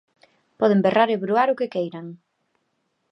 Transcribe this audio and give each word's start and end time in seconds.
Poden 0.61 0.79
berrar 0.85 1.09
e 1.15 1.17
bruar 1.23 1.49
o 1.53 1.57
que 1.59 1.71
queiran. 1.73 2.07